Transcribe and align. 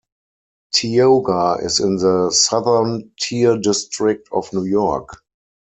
Tioga 0.73 1.59
is 1.61 1.79
in 1.79 1.97
the 1.97 2.31
Southern 2.31 3.11
Tier 3.19 3.55
District 3.59 4.27
of 4.31 4.51
New 4.51 4.63
York. 4.63 5.21